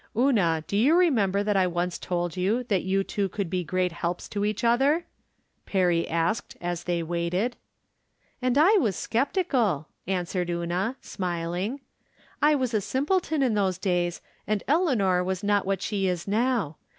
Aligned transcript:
"Una, 0.17 0.63
do 0.65 0.75
you 0.75 0.95
remember 0.95 1.43
that 1.43 1.55
I 1.55 1.67
once 1.67 1.99
told 1.99 2.35
you 2.35 2.63
that 2.63 2.81
you 2.81 3.03
two 3.03 3.29
could 3.29 3.51
be 3.51 3.63
great 3.63 3.91
helps 3.91 4.27
to 4.29 4.43
each 4.43 4.63
other?" 4.63 5.05
Perry 5.67 6.09
asked, 6.09 6.57
as 6.59 6.85
they 6.85 7.03
Waited." 7.03 7.55
And 8.41 8.57
I 8.57 8.77
was 8.77 8.95
skeptical," 8.95 9.89
answered 10.07 10.49
Una, 10.49 10.95
smil 11.03 11.55
ing." 11.61 11.81
I 12.41 12.55
was 12.55 12.73
a 12.73 12.81
simpleton 12.81 13.43
in 13.43 13.53
those 13.53 13.77
days, 13.77 14.21
and 14.47 14.63
El 14.67 14.87
eanor 14.87 15.23
was 15.23 15.43
not 15.43 15.67
what 15.67 15.83
she 15.83 16.07
is 16.07 16.27
now. 16.27 16.77